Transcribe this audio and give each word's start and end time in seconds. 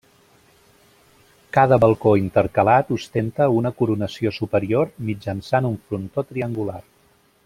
Cada 1.57 1.77
balcó 1.83 2.13
intercalat 2.21 2.89
ostenta 2.97 3.49
una 3.59 3.73
coronació 3.83 4.33
superior 4.39 4.93
mitjançant 5.11 5.69
un 5.71 5.81
frontó 5.91 6.25
triangular. 6.33 6.81